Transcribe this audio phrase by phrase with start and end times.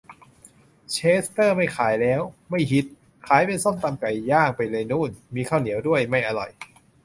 [0.91, 2.85] เชสเตอร์ไม่ขายแล้ว ไม่ฮิต
[3.27, 6.49] ขายเป็นส้มตำไก่ย่างไปเลยโน่น มีข้าวเหนียวด้วย ไม่อร่อย